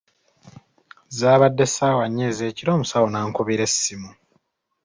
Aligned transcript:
Zabadde 1.19 1.65
ssaawa 1.69 2.05
nnya 2.07 2.25
ez’ekiro, 2.31 2.71
omusawo 2.73 3.07
n’ankubira 3.09 3.63
essimu. 3.69 4.09